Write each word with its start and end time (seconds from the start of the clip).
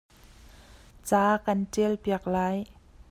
Ca 1.07 1.21
ka'n 1.43 1.59
ṭial 1.71 1.93
piak 2.03 2.23
lai. 2.33 2.57